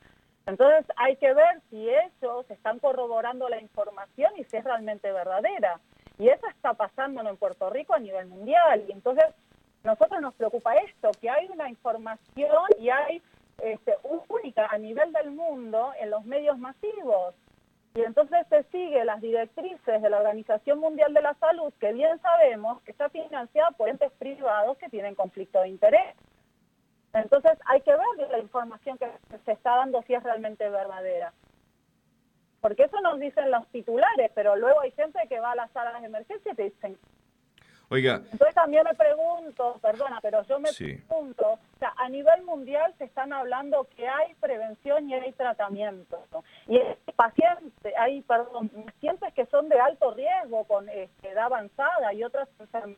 Entonces 0.47 0.85
hay 0.97 1.15
que 1.17 1.33
ver 1.33 1.61
si 1.69 1.89
ellos 1.89 2.49
están 2.49 2.79
corroborando 2.79 3.47
la 3.49 3.59
información 3.59 4.31
y 4.37 4.43
si 4.45 4.57
es 4.57 4.63
realmente 4.63 5.11
verdadera. 5.11 5.79
Y 6.17 6.29
eso 6.29 6.47
está 6.47 6.73
pasando 6.73 7.27
en 7.27 7.37
Puerto 7.37 7.69
Rico 7.69 7.93
a 7.93 7.99
nivel 7.99 8.27
mundial. 8.27 8.83
Y 8.87 8.91
entonces 8.91 9.25
nosotros 9.83 10.21
nos 10.21 10.33
preocupa 10.35 10.75
esto, 10.75 11.11
que 11.19 11.29
hay 11.29 11.47
una 11.49 11.69
información 11.69 12.67
y 12.79 12.89
hay 12.89 13.21
este, 13.61 13.95
única 14.29 14.67
a 14.67 14.77
nivel 14.77 15.11
del 15.13 15.31
mundo 15.31 15.93
en 15.99 16.09
los 16.09 16.25
medios 16.25 16.57
masivos. 16.57 17.35
Y 17.95 18.01
entonces 18.01 18.45
se 18.49 18.63
sigue 18.63 19.05
las 19.05 19.21
directrices 19.21 20.01
de 20.01 20.09
la 20.09 20.17
Organización 20.17 20.79
Mundial 20.79 21.13
de 21.13 21.21
la 21.21 21.33
Salud, 21.35 21.73
que 21.79 21.93
bien 21.93 22.19
sabemos 22.21 22.81
que 22.81 22.91
está 22.91 23.09
financiada 23.09 23.71
por 23.71 23.87
entes 23.87 24.11
privados 24.13 24.77
que 24.77 24.89
tienen 24.89 25.15
conflicto 25.15 25.61
de 25.61 25.69
interés. 25.69 26.15
Entonces 27.13 27.53
hay 27.65 27.79
que 27.81 27.91
ver 27.91 28.29
la 28.29 28.39
información 28.39 28.97
que 28.97 29.09
se 29.45 29.51
está 29.53 29.77
dando 29.77 30.01
si 30.01 30.13
es 30.13 30.21
realmente 30.23 30.69
verdadera. 30.69 31.33
Porque 32.59 32.83
eso 32.83 32.99
nos 32.99 33.19
dicen 33.19 33.49
los 33.51 33.65
titulares, 33.67 34.29
pero 34.35 34.57
luego 34.57 34.81
hay 34.81 34.91
gente 34.91 35.19
que 35.29 35.39
va 35.39 35.51
a 35.51 35.55
las 35.55 35.71
salas 35.71 36.01
de 36.01 36.07
emergencia 36.07 36.51
y 36.51 36.55
te 36.55 36.63
dicen, 36.63 36.97
Oiga. 37.89 38.21
Entonces 38.31 38.55
también 38.55 38.83
me 38.83 38.95
pregunto, 38.95 39.77
perdona, 39.81 40.19
pero 40.21 40.43
yo 40.43 40.59
me 40.59 40.69
pregunto, 40.73 41.53
o 41.53 41.79
sea, 41.79 41.93
a 41.97 42.09
nivel 42.09 42.43
mundial 42.43 42.93
se 42.97 43.05
están 43.05 43.31
hablando 43.31 43.87
que 43.95 44.07
hay 44.07 44.33
prevención 44.35 45.09
y 45.09 45.13
hay 45.13 45.31
tratamiento. 45.33 46.23
Y 46.67 46.77
hay 46.77 46.97
pacientes, 47.15 47.93
hay, 47.97 48.21
perdón, 48.21 48.69
pacientes 48.69 49.33
que 49.33 49.45
son 49.47 49.69
de 49.69 49.79
alto 49.79 50.13
riesgo 50.13 50.63
con 50.65 50.89
este, 50.89 51.29
edad 51.29 51.45
avanzada 51.45 52.13
y 52.13 52.23
otras 52.23 52.49
enfermedades 52.59 52.97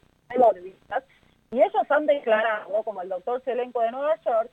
y 1.51 1.61
ellos 1.61 1.89
han 1.89 2.05
declarado, 2.05 2.83
como 2.83 3.01
el 3.01 3.09
doctor 3.09 3.41
Selenco 3.43 3.81
de 3.81 3.91
Nueva 3.91 4.15
York, 4.25 4.49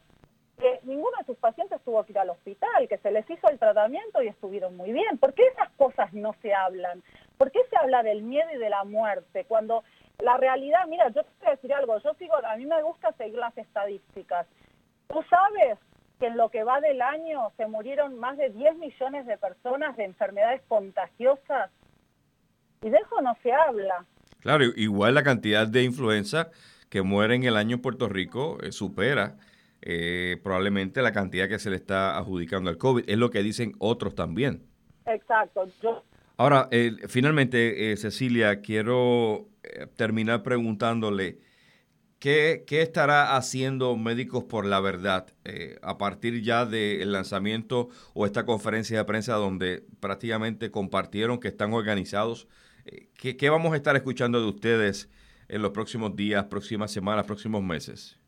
que 0.59 0.79
ninguno 0.85 1.17
de 1.19 1.25
sus 1.25 1.37
pacientes 1.39 1.81
tuvo 1.83 2.05
que 2.05 2.13
ir 2.13 2.19
al 2.19 2.31
hospital, 2.31 2.89
que 2.89 2.99
se 2.99 3.11
les 3.11 3.29
hizo 3.29 3.49
el 3.49 3.59
tratamiento 3.59 4.23
y 4.23 4.29
estuvieron 4.29 4.77
muy 4.77 4.93
bien. 4.93 5.19
¿Por 5.19 5.35
qué 5.35 5.43
esas 5.49 5.71
cosas 5.73 6.13
no 6.13 6.35
se 6.41 6.55
hablan? 6.55 7.03
¿Por 7.37 7.51
qué 7.51 7.59
se 7.69 7.77
habla 7.77 8.05
del 8.05 8.23
miedo 8.23 8.49
y 8.55 8.59
de 8.59 8.71
la 8.71 8.85
muerte 8.85 9.45
cuando 9.47 9.83
la 10.23 10.37
realidad, 10.37 10.87
mira, 10.89 11.09
yo 11.09 11.23
te 11.23 11.31
voy 11.41 11.49
a 11.49 11.51
decir 11.57 11.73
algo, 11.73 11.99
yo 11.99 12.15
sigo, 12.15 12.35
a 12.45 12.57
mí 12.57 12.67
me 12.67 12.83
gusta 12.83 13.13
seguir 13.13 13.37
las 13.37 13.57
estadísticas. 13.57 14.47
Tú 15.09 15.23
sabes 15.29 15.79
que 16.19 16.27
en 16.27 16.37
lo 16.37 16.51
que 16.51 16.65
va 16.65 16.81
del 16.81 17.03
año 17.03 17.53
se 17.57 17.67
murieron 17.67 18.19
más 18.19 18.37
de 18.37 18.51
10 18.51 18.77
millones 18.77 19.27
de 19.27 19.37
personas 19.37 19.97
de 19.97 20.05
enfermedades 20.05 20.63
contagiosas 20.69 21.71
y 22.83 22.91
de 22.91 22.97
eso 22.97 23.21
no 23.23 23.37
se 23.43 23.53
habla. 23.53 24.07
Claro, 24.41 24.65
igual 24.77 25.15
la 25.15 25.23
cantidad 25.23 25.67
de 25.67 25.83
influenza 25.83 26.51
que 26.91 27.03
muere 27.03 27.35
en 27.35 27.45
el 27.45 27.57
año 27.57 27.77
en 27.77 27.83
Puerto 27.83 28.09
Rico 28.09 28.59
eh, 28.63 28.73
supera 28.73 29.37
eh, 29.83 30.39
probablemente 30.43 31.03
la 31.03 31.13
cantidad 31.13 31.49
que 31.49 31.59
se 31.59 31.71
le 31.71 31.77
está 31.77 32.17
adjudicando 32.17 32.71
al 32.71 32.79
COVID. 32.79 33.05
Es 33.09 33.19
lo 33.19 33.31
que 33.31 33.43
dicen 33.43 33.73
otros 33.79 34.15
también. 34.15 34.63
Exacto. 35.07 35.67
Ahora, 36.37 36.69
eh, 36.71 36.97
finalmente, 37.09 37.93
eh, 37.93 37.97
Cecilia, 37.97 38.61
quiero 38.61 39.49
terminar 39.97 40.43
preguntándole, 40.43 41.39
¿qué, 42.19 42.65
estará 42.69 43.37
haciendo 43.37 43.97
Médicos 43.97 44.45
por 44.45 44.67
la 44.67 44.79
Verdad 44.81 45.27
a 45.83 45.99
partir 45.99 46.43
ya 46.43 46.67
del 46.67 47.13
lanzamiento 47.13 47.89
o 48.13 48.27
esta 48.27 48.45
conferencia 48.45 48.99
de 48.99 49.05
prensa 49.05 49.35
donde 49.35 49.85
prácticamente 50.01 50.71
compartieron 50.71 51.41
que 51.41 51.49
están 51.49 51.73
organizados? 51.73 52.47
¿qué, 53.19 53.37
¿Qué 53.37 53.51
vamos 53.51 53.73
a 53.73 53.77
estar 53.77 53.97
escuchando 53.97 54.41
de 54.41 54.47
ustedes 54.47 55.09
en 55.49 55.63
los 55.63 55.71
próximos 55.71 56.15
días, 56.15 56.45
próximas 56.45 56.91
semanas, 56.91 57.27
próximos 57.27 57.63
meses? 57.63 58.19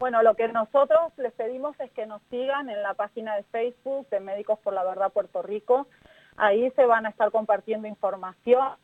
Bueno, 0.00 0.22
lo 0.22 0.34
que 0.34 0.48
nosotros 0.48 1.12
les 1.18 1.32
pedimos 1.34 1.78
es 1.78 1.90
que 1.90 2.06
nos 2.06 2.22
sigan 2.30 2.70
en 2.70 2.82
la 2.82 2.94
página 2.94 3.36
de 3.36 3.42
Facebook 3.44 4.08
de 4.08 4.20
Médicos 4.20 4.58
por 4.60 4.72
la 4.72 4.82
Verdad 4.82 5.12
Puerto 5.12 5.42
Rico. 5.42 5.88
Ahí 6.36 6.70
se 6.72 6.86
van 6.86 7.06
a 7.06 7.10
estar 7.10 7.30
compartiendo 7.30 7.88
información 7.88 8.76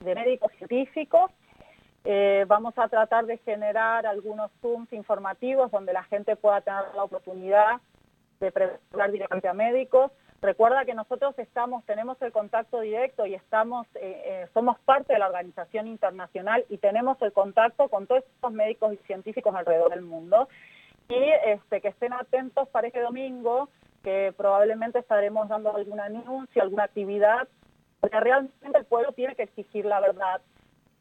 de 0.00 0.14
médicos 0.14 0.50
científicos. 0.58 1.30
Eh, 2.04 2.44
vamos 2.48 2.76
a 2.78 2.88
tratar 2.88 3.26
de 3.26 3.38
generar 3.38 4.06
algunos 4.06 4.50
Zooms 4.62 4.92
informativos 4.92 5.70
donde 5.70 5.92
la 5.92 6.04
gente 6.04 6.36
pueda 6.36 6.62
tener 6.62 6.84
la 6.94 7.04
oportunidad 7.04 7.80
de 8.40 8.50
preguntar 8.50 9.12
directamente 9.12 9.48
a 9.48 9.52
médicos. 9.52 10.10
Recuerda 10.40 10.86
que 10.86 10.94
nosotros 10.94 11.38
estamos, 11.38 11.84
tenemos 11.84 12.20
el 12.22 12.32
contacto 12.32 12.80
directo 12.80 13.26
y 13.26 13.34
estamos, 13.34 13.86
eh, 13.96 14.22
eh, 14.24 14.48
somos 14.54 14.78
parte 14.80 15.12
de 15.12 15.18
la 15.18 15.26
organización 15.26 15.86
internacional 15.86 16.64
y 16.70 16.78
tenemos 16.78 17.20
el 17.20 17.32
contacto 17.32 17.88
con 17.88 18.06
todos 18.06 18.24
estos 18.24 18.50
médicos 18.50 18.94
y 18.94 18.96
científicos 19.06 19.54
alrededor 19.54 19.90
del 19.90 20.00
mundo. 20.00 20.48
Y 21.10 21.22
este, 21.44 21.82
que 21.82 21.88
estén 21.88 22.14
atentos 22.14 22.68
para 22.68 22.86
este 22.86 23.00
domingo, 23.00 23.68
que 24.02 24.32
probablemente 24.36 24.98
estaremos 24.98 25.48
dando 25.48 25.74
algún 25.74 26.00
anuncio, 26.00 26.62
alguna 26.62 26.84
actividad, 26.84 27.48
porque 28.00 28.20
realmente 28.20 28.78
el 28.78 28.84
pueblo 28.86 29.12
tiene 29.12 29.34
que 29.34 29.44
exigir 29.44 29.84
la 29.84 30.00
verdad. 30.00 30.40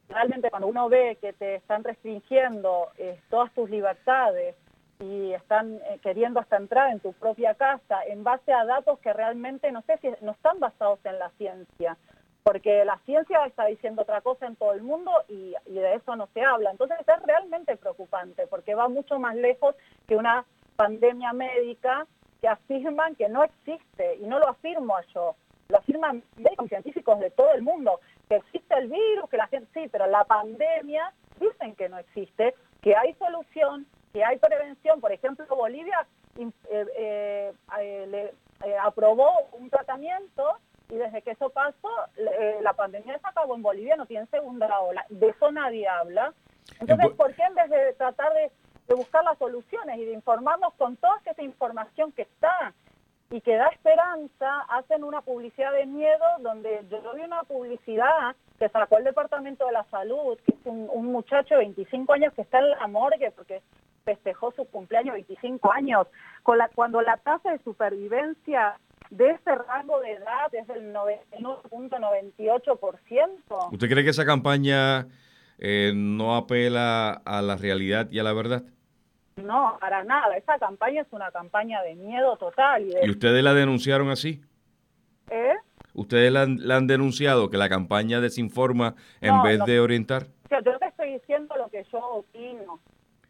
Realmente 0.09 0.49
cuando 0.49 0.67
uno 0.67 0.89
ve 0.89 1.17
que 1.21 1.33
te 1.33 1.55
están 1.55 1.83
restringiendo 1.83 2.89
eh, 2.97 3.19
todas 3.29 3.53
tus 3.53 3.69
libertades, 3.69 4.55
y 4.99 5.31
están 5.33 5.75
eh, 5.75 5.99
queriendo 6.01 6.39
hasta 6.39 6.57
entrar 6.57 6.91
en 6.91 6.99
tu 6.99 7.13
propia 7.13 7.53
casa 7.55 8.03
en 8.05 8.23
base 8.23 8.51
a 8.51 8.65
datos 8.65 8.99
que 8.99 9.13
realmente 9.13 9.71
no 9.71 9.81
sé 9.83 9.97
si 9.99 10.09
no 10.21 10.31
están 10.33 10.59
basados 10.59 10.99
en 11.05 11.17
la 11.17 11.29
ciencia, 11.37 11.97
porque 12.43 12.83
la 12.83 12.97
ciencia 13.05 13.45
está 13.45 13.65
diciendo 13.65 14.01
otra 14.01 14.21
cosa 14.21 14.45
en 14.45 14.57
todo 14.57 14.73
el 14.73 14.81
mundo 14.81 15.11
y, 15.29 15.55
de 15.65 15.95
eso 15.95 16.15
no 16.15 16.27
se 16.33 16.41
habla. 16.41 16.71
Entonces 16.71 16.97
es 16.99 17.23
realmente 17.23 17.77
preocupante 17.77 18.45
porque 18.47 18.75
va 18.75 18.89
mucho 18.89 19.19
más 19.19 19.35
lejos 19.35 19.75
que 20.07 20.17
una 20.17 20.45
pandemia 20.75 21.31
médica 21.31 22.05
que 22.41 22.47
afirman 22.47 23.15
que 23.15 23.29
no 23.29 23.43
existe 23.43 24.15
y 24.15 24.25
no 24.25 24.39
lo 24.39 24.49
afirmo 24.49 24.95
yo, 25.13 25.35
lo 25.69 25.77
afirman 25.77 26.23
médicos 26.37 26.69
científicos 26.69 27.19
de 27.19 27.29
todo 27.31 27.53
el 27.53 27.61
mundo, 27.61 27.99
que 28.27 28.37
existe 28.37 28.75
el 28.75 28.89
virus, 28.89 29.29
que 29.29 29.37
la 29.37 29.47
gente 29.47 29.67
sí, 29.73 29.89
pero 29.91 30.07
la 30.07 30.23
pandemia 30.23 31.13
dicen 31.39 31.75
que 31.75 31.89
no 31.89 31.97
existe, 31.97 32.55
que 32.81 32.95
hay 32.95 33.13
solución, 33.15 33.85
que 34.13 34.23
hay 34.23 34.37
prevención. 34.37 34.99
Por 34.99 35.11
ejemplo, 35.11 35.45
Bolivia 35.55 36.07
eh, 36.37 36.51
eh, 36.97 37.53
eh, 38.65 38.77
aprobó 38.81 39.31
un 39.53 39.69
tratamiento 39.69 40.57
y 40.89 40.95
desde 40.95 41.21
que 41.21 41.31
eso 41.31 41.49
pasó, 41.49 41.89
la 42.61 42.73
pandemia 42.73 43.19
se 43.19 43.27
acabó 43.27 43.55
en 43.55 43.61
Bolivia, 43.61 43.95
no 43.95 44.07
tiene 44.07 44.25
segunda 44.27 44.79
ola. 44.79 45.05
De 45.09 45.29
eso 45.29 45.51
nadie 45.51 45.87
habla. 45.87 46.33
Entonces, 46.79 47.11
¿por 47.11 47.33
qué 47.35 47.43
en 47.43 47.55
vez 47.55 47.69
de 47.69 47.93
tratar 47.93 48.33
de, 48.33 48.51
de 48.89 48.95
buscar 48.95 49.23
las 49.23 49.37
soluciones 49.37 49.99
y 49.99 50.05
de 50.05 50.13
informarnos 50.13 50.73
con 50.73 50.97
toda 50.97 51.21
esa 51.23 51.43
información 51.43 52.11
que 52.11 52.23
está 52.23 52.73
y 53.31 53.39
que 53.41 53.55
da 53.55 53.67
esperanza, 53.67 54.61
hacen 54.69 55.03
una 55.03 55.21
publicidad 55.21 55.71
de 55.73 55.85
miedo 55.85 56.25
donde 56.39 56.83
yo 56.89 56.99
vi 57.13 57.21
una 57.21 57.43
publicidad 57.43 58.35
que 58.57 58.67
sacó 58.69 58.97
el 58.97 59.03
Departamento 59.03 59.67
de 59.67 59.73
la 59.73 59.83
Salud, 59.91 60.39
que 60.43 60.53
es 60.53 60.57
un, 60.65 60.89
un 60.91 61.11
muchacho 61.11 61.53
de 61.53 61.59
25 61.59 62.13
años 62.13 62.33
que 62.33 62.41
está 62.41 62.57
en 62.57 62.71
la 62.71 62.87
morgue 62.87 63.29
porque 63.31 63.61
festejó 64.03 64.51
su 64.53 64.65
cumpleaños 64.65 65.13
25 65.13 65.71
años, 65.71 66.07
con 66.41 66.57
la, 66.57 66.69
cuando 66.69 67.03
la 67.03 67.17
tasa 67.17 67.51
de 67.51 67.59
supervivencia 67.59 68.79
de 69.11 69.29
ese 69.29 69.53
rango 69.55 69.99
de 69.99 70.13
edad 70.13 70.51
es 70.53 70.65
del 70.67 70.91
99.98%. 70.93 73.71
¿Usted 73.71 73.89
cree 73.89 74.03
que 74.03 74.09
esa 74.09 74.25
campaña 74.25 75.05
eh, 75.59 75.93
no 75.95 76.35
apela 76.35 77.21
a 77.25 77.43
la 77.43 77.55
realidad 77.55 78.09
y 78.09 78.17
a 78.17 78.23
la 78.23 78.33
verdad? 78.33 78.63
No, 79.43 79.77
para 79.79 80.03
nada. 80.03 80.37
Esa 80.37 80.59
campaña 80.59 81.01
es 81.01 81.07
una 81.11 81.31
campaña 81.31 81.81
de 81.81 81.95
miedo 81.95 82.37
total. 82.37 82.87
¿Y, 83.03 83.09
ustedes 83.09 83.43
la 83.43 83.53
denunciaron 83.53 84.09
así? 84.09 84.41
¿Eh? 85.29 85.55
¿Ustedes 85.93 86.31
la, 86.31 86.43
han 86.43 86.87
denunciado 86.87 87.49
que 87.49 87.57
la 87.57 87.69
campaña 87.69 88.21
desinforma 88.21 88.95
en 89.21 89.41
vez 89.43 89.59
de 89.65 89.79
orientar? 89.79 90.27
yo 90.49 90.79
te 90.79 90.87
estoy 90.87 91.13
diciendo 91.13 91.55
lo 91.57 91.69
que 91.69 91.83
yo 91.91 91.99
opino. 91.99 92.79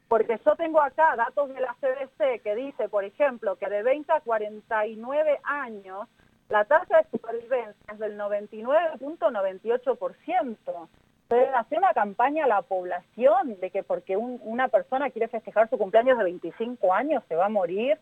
Porque 0.07 0.39
yo 0.43 0.55
tengo 0.55 0.81
acá 0.81 1.15
datos 1.15 1.49
de 1.49 1.61
la 1.61 1.75
CDC 1.79 2.41
que 2.41 2.55
dice, 2.55 2.89
por 2.89 3.03
ejemplo, 3.03 3.57
que 3.57 3.69
de 3.69 3.83
20 3.83 4.11
a 4.11 4.21
49 4.21 5.39
años 5.43 6.07
la 6.49 6.65
tasa 6.65 6.97
de 6.97 7.07
supervivencia 7.11 7.93
es 7.93 7.99
del 7.99 8.17
99.98%. 8.17 10.89
Entonces, 11.31 11.53
hace 11.55 11.77
una 11.77 11.93
campaña 11.93 12.45
a 12.45 12.48
la 12.48 12.63
población 12.63 13.59
de 13.62 13.69
que 13.69 13.83
porque 13.83 14.17
una 14.17 14.67
persona 14.67 15.12
quiere 15.12 15.27
festejar 15.27 15.69
su 15.69 15.77
cumpleaños 15.77 16.17
de 16.17 16.24
25 16.24 16.91
años 16.91 17.24
se 17.27 17.36
va 17.36 17.45
a 17.45 17.50
morir. 17.50 18.00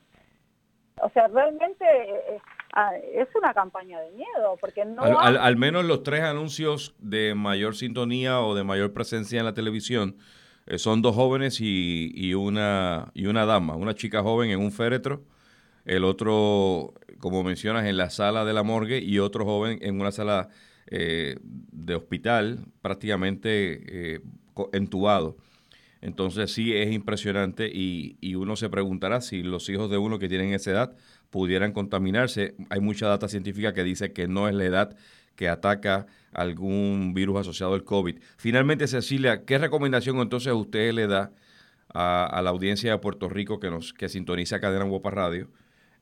O 1.01 1.09
sea, 1.09 1.27
realmente 1.27 1.83
eh, 1.83 2.23
eh, 2.29 2.39
ah, 2.73 2.91
es 2.95 3.27
una 3.35 3.53
campaña 3.53 3.99
de 3.99 4.11
miedo, 4.11 4.57
porque 4.61 4.85
no... 4.85 5.03
al 5.03 5.57
menos 5.57 5.83
los 5.83 6.03
tres 6.03 6.23
anuncios 6.23 6.95
de 6.99 7.35
mayor 7.35 7.75
sintonía 7.75 8.39
o 8.39 8.55
de 8.55 8.63
mayor 8.63 8.93
presencia 8.93 9.39
en 9.39 9.45
la 9.45 9.53
televisión 9.53 10.15
eh, 10.65 10.77
son 10.77 11.01
dos 11.01 11.13
jóvenes 11.13 11.59
y, 11.59 12.33
una, 12.33 13.11
y 13.13 13.25
una 13.25 13.45
dama, 13.45 13.75
una 13.75 13.93
chica 13.93 14.23
joven 14.23 14.51
en 14.51 14.61
un 14.61 14.71
féretro, 14.71 15.21
el 15.83 16.05
otro, 16.05 16.93
como 17.19 17.43
mencionas, 17.43 17.85
en 17.87 17.97
la 17.97 18.09
sala 18.09 18.45
de 18.45 18.53
la 18.53 18.63
morgue 18.63 18.99
y 18.99 19.19
otro 19.19 19.43
joven 19.43 19.79
en 19.81 19.99
una 19.99 20.13
sala 20.13 20.47
eh, 20.89 21.37
de 21.41 21.95
hospital 21.95 22.65
prácticamente 22.81 24.15
eh, 24.15 24.21
entubado. 24.73 25.37
Entonces 26.01 26.51
sí 26.51 26.73
es 26.73 26.93
impresionante 26.93 27.69
y, 27.71 28.35
uno 28.35 28.55
se 28.55 28.69
preguntará 28.69 29.19
si 29.21 29.43
los 29.43 29.67
hijos 29.69 29.89
de 29.89 29.97
uno 29.97 30.19
que 30.19 30.29
tienen 30.29 30.53
esa 30.53 30.71
edad 30.71 30.95
pudieran 31.29 31.73
contaminarse. 31.73 32.55
Hay 32.69 32.79
mucha 32.79 33.07
data 33.07 33.27
científica 33.27 33.73
que 33.73 33.83
dice 33.83 34.13
que 34.13 34.27
no 34.27 34.47
es 34.47 34.55
la 34.55 34.65
edad 34.65 34.95
que 35.35 35.49
ataca 35.49 36.07
algún 36.31 37.13
virus 37.13 37.41
asociado 37.41 37.73
al 37.73 37.83
COVID. 37.83 38.19
Finalmente, 38.37 38.87
Cecilia, 38.87 39.43
¿qué 39.45 39.57
recomendación 39.57 40.17
entonces 40.19 40.53
usted 40.53 40.93
le 40.93 41.07
da 41.07 41.31
a, 41.93 42.41
la 42.43 42.49
audiencia 42.49 42.91
de 42.91 42.97
Puerto 42.99 43.27
Rico 43.27 43.59
que 43.59 43.69
nos 43.69 43.93
que 43.93 44.07
sintoniza 44.07 44.59
Cadena 44.59 44.85
Guapa 44.85 45.11
Radio? 45.11 45.49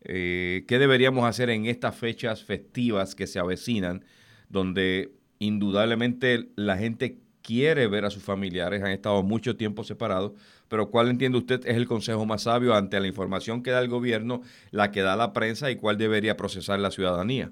Eh, 0.04 0.66
¿Qué 0.68 0.78
deberíamos 0.78 1.26
hacer 1.28 1.50
en 1.50 1.66
estas 1.66 1.96
fechas 1.96 2.44
festivas 2.44 3.16
que 3.16 3.28
se 3.28 3.40
avecinan, 3.40 4.06
donde 4.50 5.12
indudablemente 5.40 6.50
la 6.56 6.78
gente 6.78 7.18
quiere 7.42 7.88
ver 7.88 8.06
a 8.06 8.10
sus 8.10 8.24
familiares, 8.24 8.82
han 8.82 8.92
estado 8.92 9.22
mucho 9.22 9.56
tiempo 9.56 9.84
separados, 9.84 10.32
pero 10.68 10.90
¿cuál 10.90 11.10
entiende 11.10 11.38
usted 11.38 11.62
es 11.66 11.78
el 11.78 11.88
consejo 11.88 12.26
más 12.26 12.44
sabio 12.44 12.74
ante 12.74 13.00
la 13.00 13.08
información 13.08 13.62
que 13.62 13.72
da 13.72 13.80
el 13.80 13.88
gobierno, 13.88 14.42
la 14.72 14.92
que 14.92 15.02
da 15.02 15.16
la 15.16 15.32
prensa 15.32 15.70
y 15.70 15.76
cuál 15.76 15.98
debería 15.98 16.38
procesar 16.38 16.80
la 16.80 16.90
ciudadanía? 16.90 17.52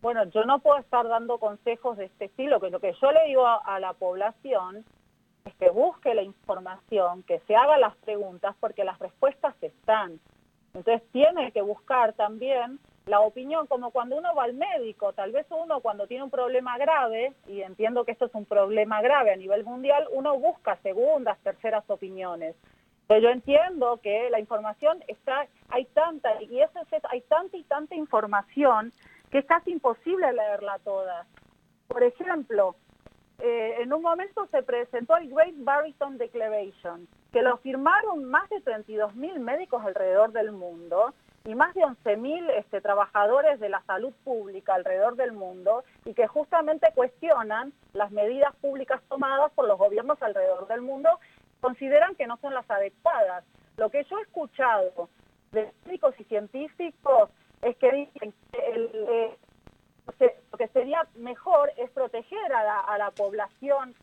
Bueno, 0.00 0.24
yo 0.30 0.44
no 0.44 0.58
puedo 0.60 0.78
estar 0.78 1.06
dando 1.06 1.38
consejos 1.38 1.96
de 1.96 2.06
este 2.06 2.26
estilo, 2.26 2.60
que 2.60 2.70
lo 2.70 2.80
que 2.80 2.92
yo 3.00 3.12
le 3.12 3.24
digo 3.26 3.46
a, 3.46 3.78
la 3.80 3.92
población 3.92 4.84
es 5.44 5.54
que 5.54 5.70
busque 5.70 6.14
la 6.14 6.22
información, 6.22 7.22
que 7.22 7.40
se 7.46 7.54
haga 7.54 7.78
las 7.78 7.96
preguntas, 7.96 8.54
porque 8.58 8.84
las 8.84 8.98
respuestas 8.98 9.54
están. 9.60 10.18
Entonces 10.74 11.02
tiene 11.12 11.52
que 11.52 11.62
buscar 11.62 12.14
también 12.14 12.80
la 13.06 13.20
opinión, 13.20 13.66
como 13.66 13.90
cuando 13.90 14.16
uno 14.16 14.34
va 14.34 14.44
al 14.44 14.54
médico, 14.54 15.12
tal 15.12 15.32
vez 15.32 15.46
uno 15.50 15.80
cuando 15.80 16.06
tiene 16.06 16.24
un 16.24 16.30
problema 16.30 16.78
grave, 16.78 17.32
y 17.48 17.62
entiendo 17.62 18.04
que 18.04 18.12
esto 18.12 18.26
es 18.26 18.34
un 18.34 18.44
problema 18.44 19.02
grave 19.02 19.32
a 19.32 19.36
nivel 19.36 19.64
mundial, 19.64 20.06
uno 20.12 20.38
busca 20.38 20.76
segundas, 20.82 21.38
terceras 21.42 21.84
opiniones. 21.88 22.54
Pero 23.08 23.20
yo 23.20 23.28
entiendo 23.30 23.98
que 24.02 24.30
la 24.30 24.38
información 24.38 25.02
está, 25.08 25.46
hay 25.68 25.86
tanta, 25.86 26.40
y 26.42 26.60
eso 26.60 26.78
es, 26.80 27.02
hay 27.10 27.22
tanta 27.22 27.56
y 27.56 27.64
tanta 27.64 27.94
información 27.94 28.92
que 29.30 29.38
es 29.38 29.46
casi 29.46 29.72
imposible 29.72 30.32
leerla 30.32 30.78
toda. 30.84 31.26
Por 31.88 32.04
ejemplo, 32.04 32.76
eh, 33.40 33.78
en 33.80 33.92
un 33.92 34.02
momento 34.02 34.46
se 34.46 34.62
presentó 34.62 35.16
el 35.16 35.28
Great 35.28 35.54
Barrington 35.56 36.18
Declaration, 36.18 37.08
que 37.32 37.42
lo 37.42 37.56
firmaron 37.56 38.24
más 38.24 38.48
de 38.50 38.60
32 38.60 39.16
mil 39.16 39.40
médicos 39.40 39.84
alrededor 39.84 40.30
del 40.32 40.52
mundo 40.52 41.12
y 41.44 41.54
más 41.54 41.74
de 41.74 41.84
11 41.84 42.16
mil 42.16 42.48
este, 42.50 42.80
trabajadores 42.80 43.58
de 43.58 43.68
la 43.68 43.82
salud 43.82 44.12
pública 44.24 44.74
alrededor 44.74 45.16
del 45.16 45.32
mundo 45.32 45.84
y 46.04 46.14
que 46.14 46.26
justamente 46.26 46.88
cuestionan 46.94 47.72
las 47.92 48.12
medidas 48.12 48.54
públicas 48.56 49.00
tomadas 49.08 49.50
por 49.52 49.66
los 49.66 49.78
gobiernos 49.78 50.22
alrededor 50.22 50.68
del 50.68 50.82
mundo, 50.82 51.08
consideran 51.60 52.14
que 52.14 52.26
no 52.26 52.36
son 52.38 52.54
las 52.54 52.70
adecuadas. 52.70 53.44
Lo 53.76 53.90
que 53.90 54.04
yo 54.04 54.18
he 54.18 54.22
escuchado 54.22 55.08
de 55.52 55.72
médicos 55.84 56.14
y 56.18 56.24
científicos 56.24 57.30
es 57.62 57.76
que 57.76 57.92
dicen 57.92 58.34
que 58.52 58.58
eh, 58.58 59.36
lo 60.50 60.58
que 60.58 60.68
sería 60.68 61.06
mejor 61.14 61.72
es 61.76 61.90
proteger 61.90 62.52
a 62.52 62.98
la, 62.98 63.10
población 63.12 63.94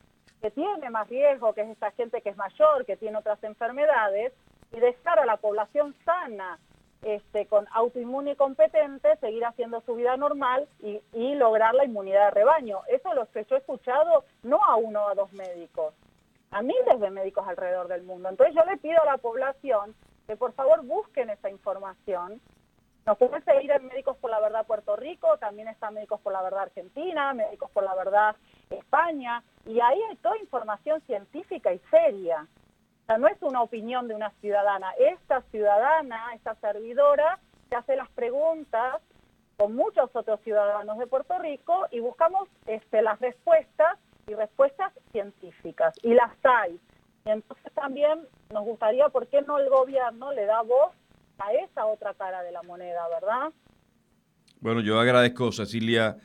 que 0.42 0.52
tiene 0.52 0.90
más 0.90 1.10
riesgo, 1.10 1.54
que 1.54 1.62
es 1.62 1.70
esa 1.70 1.92
gente 1.92 2.22
que 2.22 2.30
es 2.30 2.38
mayor, 2.38 2.86
que 2.86 2.96
tiene 2.96 3.18
otras 3.18 3.44
enfermedades, 3.44 4.34
y 4.72 4.80
dejar 4.80 5.20
a 5.20 5.26
la 5.26 5.38
población 5.38 5.96
sana, 6.06 6.60
este, 7.02 7.46
con 7.48 7.68
autoinmune 7.72 8.36
competente, 8.36 9.16
seguir 9.18 9.46
haciendo 9.46 9.82
su 9.82 9.96
vida 9.96 10.18
normal 10.18 10.68
y, 10.82 11.00
lograr 11.36 11.74
la 11.74 11.86
inmunidad 11.86 12.26
de 12.26 12.32
rebaño. 12.32 12.82
Eso 12.88 13.10
es 13.10 13.16
lo 13.16 13.26
que 13.32 13.46
yo 13.46 13.56
he 13.56 13.60
escuchado 13.60 14.26
no 14.44 14.60
a 14.62 14.76
uno 14.76 15.06
o 15.06 15.10
a 15.10 15.16
dos 15.16 15.32
médicos, 15.32 15.94
a 16.52 16.62
miles 16.62 17.00
de 17.00 17.10
médicos 17.10 17.48
alrededor 17.48 17.88
del 17.88 18.04
mundo. 18.04 18.28
Entonces 18.28 18.54
yo 18.54 18.66
le 18.70 18.78
pido 18.78 19.02
a 19.02 19.06
la 19.06 19.18
población 19.18 19.96
que 20.28 20.36
por 20.36 20.52
favor 20.54 20.84
busquen 20.84 21.30
esa 21.30 21.50
información. 21.50 22.42
Nos 23.06 23.18
pueden 23.18 23.44
seguir 23.46 23.72
en 23.72 23.88
Médicos 23.88 24.18
por 24.18 24.30
la 24.30 24.40
Verdad 24.40 24.68
Puerto 24.68 24.96
Rico, 24.96 25.38
también 25.38 25.68
está 25.70 25.90
Médicos 25.90 26.20
por 26.22 26.34
la 26.34 26.42
Verdad 26.42 26.64
Argentina, 26.64 27.34
Médicos 27.34 27.72
por 27.72 27.84
la 27.84 27.96
Verdad 27.96 28.36
España, 28.70 29.42
y 29.66 29.80
ahí 29.80 30.00
hay 30.10 30.16
toda 30.18 30.38
información 30.38 31.02
científica 31.08 31.74
y 31.74 31.80
seria. 31.90 32.46
Sea, 33.10 33.18
no 33.18 33.28
es 33.28 33.42
una 33.42 33.64
opinión 33.64 34.08
de 34.08 34.14
una 34.14 34.30
ciudadana. 34.40 34.92
Esta 35.00 35.42
ciudadana, 35.50 36.36
esta 36.36 36.54
servidora, 36.62 37.40
se 37.68 37.76
hace 37.76 37.96
las 37.96 38.08
preguntas 38.12 39.02
con 39.58 39.74
muchos 39.74 40.12
otros 40.14 40.40
ciudadanos 40.42 41.00
de 41.00 41.08
Puerto 41.08 41.40
Rico 41.40 41.88
y 41.90 42.02
buscamos 42.02 42.48
este, 42.68 43.02
las 43.02 43.20
respuestas 43.20 43.98
y 44.28 44.36
respuestas 44.36 44.94
científicas. 45.12 45.96
Y 46.04 46.14
las 46.14 46.30
hay. 46.44 46.80
Y 47.26 47.32
entonces 47.32 47.74
también 47.74 48.28
nos 48.54 48.64
gustaría, 48.64 49.10
¿por 49.10 49.26
qué 49.26 49.42
no 49.42 49.58
el 49.58 49.70
gobierno 49.70 50.32
le 50.32 50.46
da 50.46 50.62
voz 50.62 50.92
a 51.40 51.52
esa 51.54 51.88
otra 51.88 52.14
cara 52.14 52.44
de 52.44 52.52
la 52.52 52.62
moneda, 52.62 53.08
verdad? 53.10 53.52
Bueno, 54.60 54.82
yo 54.82 55.00
agradezco, 55.00 55.52
Cecilia 55.52 56.18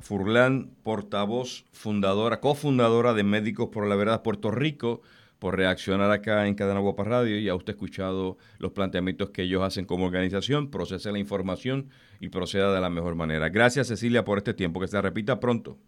Furlan, 0.00 0.74
portavoz, 0.82 1.66
fundadora, 1.72 2.40
cofundadora 2.40 3.14
de 3.14 3.22
Médicos 3.22 3.68
por 3.68 3.86
la 3.86 3.94
Verdad 3.94 4.24
Puerto 4.24 4.50
Rico, 4.50 5.02
por 5.46 5.56
reaccionar 5.56 6.10
acá 6.10 6.48
en 6.48 6.56
Cadena 6.56 6.80
Guapa 6.80 7.04
Radio 7.04 7.38
y 7.38 7.48
a 7.48 7.54
usted 7.54 7.74
escuchado 7.74 8.36
los 8.58 8.72
planteamientos 8.72 9.30
que 9.30 9.42
ellos 9.42 9.62
hacen 9.62 9.84
como 9.84 10.04
organización, 10.04 10.72
procese 10.72 11.12
la 11.12 11.20
información 11.20 11.88
y 12.18 12.30
proceda 12.30 12.74
de 12.74 12.80
la 12.80 12.90
mejor 12.90 13.14
manera. 13.14 13.48
Gracias 13.48 13.86
Cecilia 13.86 14.24
por 14.24 14.38
este 14.38 14.54
tiempo, 14.54 14.80
que 14.80 14.88
se 14.88 15.00
repita 15.00 15.38
pronto. 15.38 15.78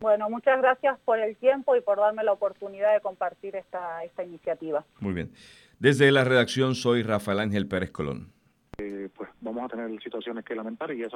Bueno, 0.00 0.28
muchas 0.28 0.60
gracias 0.60 0.98
por 1.06 1.18
el 1.18 1.38
tiempo 1.38 1.74
y 1.74 1.80
por 1.80 2.00
darme 2.00 2.22
la 2.22 2.32
oportunidad 2.32 2.92
de 2.92 3.00
compartir 3.00 3.56
esta, 3.56 4.04
esta 4.04 4.24
iniciativa. 4.24 4.84
Muy 5.00 5.14
bien. 5.14 5.32
Desde 5.78 6.12
la 6.12 6.24
redacción 6.24 6.74
soy 6.74 7.02
Rafael 7.02 7.40
Ángel 7.40 7.66
Pérez 7.68 7.92
Colón. 7.92 8.30
Eh, 8.76 9.08
pues 9.14 9.30
vamos 9.40 9.64
a 9.64 9.68
tener 9.68 10.02
situaciones 10.02 10.44
que 10.44 10.54
lamentar 10.54 10.92
y 10.92 11.00
eso 11.02 11.08